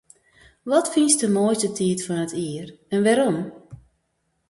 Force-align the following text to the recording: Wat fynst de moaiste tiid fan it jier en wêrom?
Wat 0.71 0.87
fynst 0.93 1.19
de 1.23 1.29
moaiste 1.35 1.69
tiid 1.77 1.99
fan 2.07 2.23
it 2.27 2.33
jier 2.41 2.69
en 2.93 2.99
wêrom? 3.05 3.37